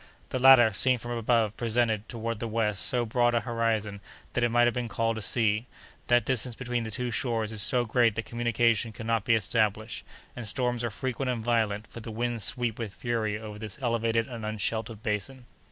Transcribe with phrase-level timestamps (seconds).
[0.29, 4.01] The latter, seen from above, presented, toward the west, so broad an horizon
[4.33, 5.67] that it might have been called a sea;
[6.07, 10.03] the distance between the two shores is so great that communication cannot be established,
[10.35, 14.27] and storms are frequent and violent, for the winds sweep with fury over this elevated
[14.27, 15.45] and unsheltered basin.